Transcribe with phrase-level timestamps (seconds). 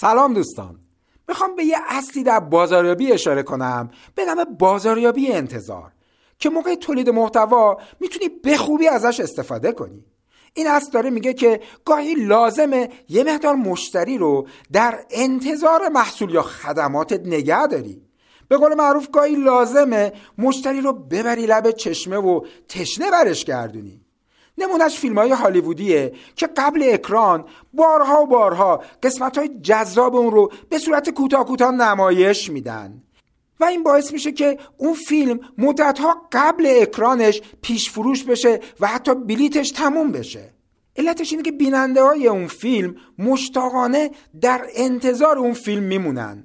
[0.00, 0.78] سلام دوستان.
[1.28, 3.90] می‌خوام به یه اصلی در بازاریابی اشاره کنم.
[4.14, 5.92] به نام بازاریابی انتظار.
[6.38, 10.04] که موقع تولید محتوا می‌تونی به خوبی ازش استفاده کنی.
[10.54, 16.42] این اصل داره میگه که گاهی لازمه یه مقدار مشتری رو در انتظار محصول یا
[16.42, 18.02] خدماتت نگه داری.
[18.48, 24.00] به قول معروف گاهی لازمه مشتری رو ببری لب چشمه و تشنه برش گردونی.
[24.58, 30.52] نمونش فیلم های هالیوودیه که قبل اکران بارها و بارها قسمت های جذاب اون رو
[30.68, 33.02] به صورت کوتاه کوتاه نمایش میدن.
[33.60, 39.14] و این باعث میشه که اون فیلم مدتها قبل اکرانش پیش فروش بشه و حتی
[39.14, 40.52] بلیتش تموم بشه.
[40.96, 46.44] علتش اینه که بیننده های اون فیلم مشتاقانه در انتظار اون فیلم میمونن.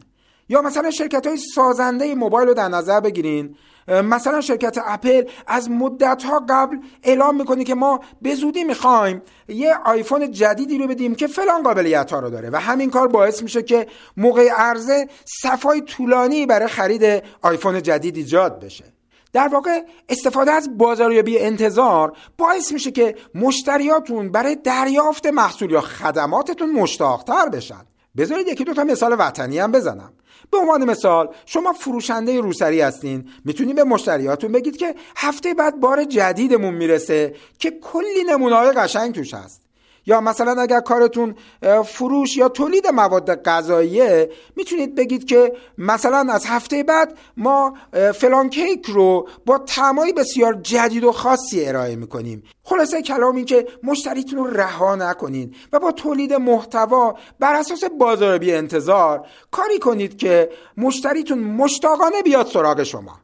[0.49, 3.55] یا مثلا شرکت های سازنده موبایل رو در نظر بگیرین.
[3.87, 9.75] مثلا شرکت اپل از مدت ها قبل اعلام می‌کنه که ما به زودی می‌خوایم یه
[9.85, 13.63] آیفون جدیدی رو بدیم که فلان قابلیت ها رو داره و همین کار باعث میشه
[13.63, 13.87] که
[14.17, 15.07] موقع عرضه
[15.41, 18.85] صفای طولانی برای خرید آیفون جدید ایجاد بشه.
[19.33, 26.71] در واقع استفاده از بازاریابی انتظار باعث میشه که مشتریاتون برای دریافت محصول یا خدماتتون
[26.71, 27.85] مشتاقتر بشن.
[28.17, 30.13] بذارید یکی دو تا مثال وطنی هم بزنم.
[30.51, 33.29] به عنوان مثال شما فروشنده روسری هستین.
[33.45, 39.15] می‌تونید به مشتریاتون بگید که هفته بعد بار جدیدمون می‌رسه که کلی نمونه های قشنگ
[39.15, 39.62] توش هست.
[40.05, 41.35] یا مثلا اگر کارتون
[41.85, 47.73] فروش یا تولید مواد غذاییه می‌تونید بگید که مثلا از هفته بعد ما
[48.15, 52.43] فلان کیک رو با طعمای بسیار جدید و خاصی ارائه می‌کنیم.
[52.63, 59.27] خلاصه کلامی که مشتریتون رو رها نکنید و با تولید محتوا بر اساس بازاریابی انتظار
[59.51, 63.19] کاری کنید که مشتریتون مشتاقانه بیاد سراغ شما.